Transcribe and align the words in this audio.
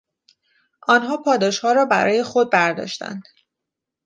آنها 0.87 1.17
پاداشها 1.17 1.71
را 1.71 1.85
برای 1.85 2.23
خود 2.23 2.51
برداشتند. 2.51 3.23